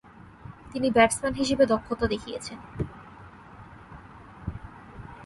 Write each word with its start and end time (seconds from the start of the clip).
তিনি 0.71 0.87
ব্যাটসম্যান 0.91 1.33
হিসেবে 1.33 1.63
দক্ষতা 1.65 2.05
দেখিয়েছেন। 2.07 2.57